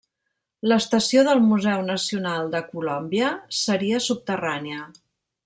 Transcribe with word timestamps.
L'estació 0.69 1.23
del 1.27 1.41
Museu 1.49 1.83
Nacional 1.89 2.49
De 2.57 2.63
Colòmbia 2.71 3.29
seria 3.61 4.01
subterrània. 4.09 4.89